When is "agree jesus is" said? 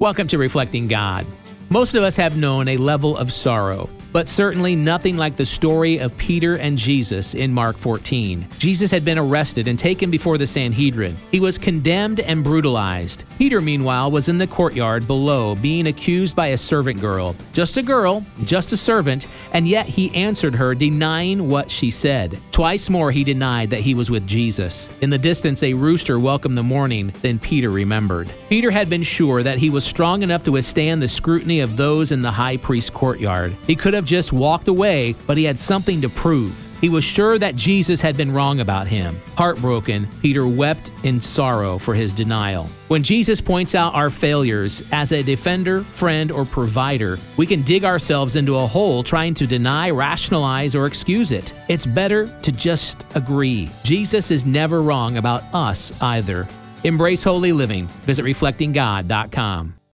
53.14-54.46